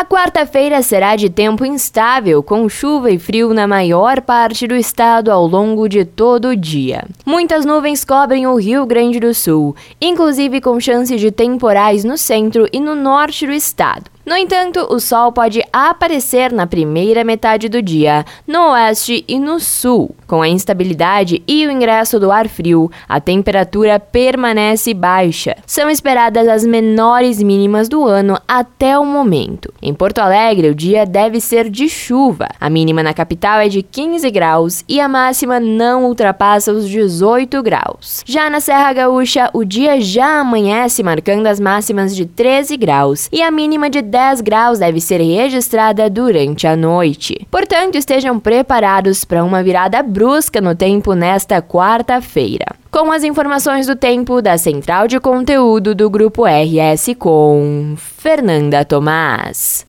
[0.00, 5.30] A quarta-feira será de tempo instável, com chuva e frio na maior parte do estado
[5.30, 7.04] ao longo de todo o dia.
[7.26, 12.66] Muitas nuvens cobrem o Rio Grande do Sul, inclusive com chance de temporais no centro
[12.72, 14.10] e no norte do estado.
[14.30, 19.58] No entanto, o sol pode aparecer na primeira metade do dia, no oeste e no
[19.58, 20.14] sul.
[20.24, 25.56] Com a instabilidade e o ingresso do ar frio, a temperatura permanece baixa.
[25.66, 29.74] São esperadas as menores mínimas do ano até o momento.
[29.82, 32.46] Em Porto Alegre, o dia deve ser de chuva.
[32.60, 37.60] A mínima na capital é de 15 graus e a máxima não ultrapassa os 18
[37.64, 38.22] graus.
[38.24, 43.42] Já na Serra Gaúcha, o dia já amanhece marcando as máximas de 13 graus e
[43.42, 47.46] a mínima de 10 graus deve ser registrada durante a noite.
[47.50, 52.66] Portanto, estejam preparados para uma virada brusca no tempo nesta quarta-feira.
[52.90, 59.78] Com as informações do tempo da Central de Conteúdo do Grupo RS com Fernanda Tomás.